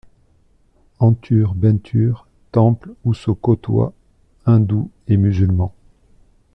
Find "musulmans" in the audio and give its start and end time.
5.15-5.75